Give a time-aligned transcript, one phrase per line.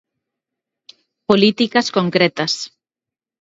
[1.29, 2.53] Políticas concretas.